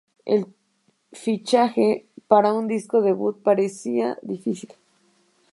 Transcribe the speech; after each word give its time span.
El 0.25 0.47
fichaje 1.13 2.07
para 2.27 2.53
un 2.53 2.67
disco 2.67 3.03
debut 3.03 3.39
parecía 3.43 4.17
difícil. 4.23 4.73